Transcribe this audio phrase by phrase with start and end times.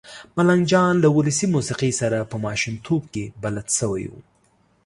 [0.35, 4.13] ملنګ جان له ولسي موسېقۍ سره په ماشومتوب کې بلد شوی و.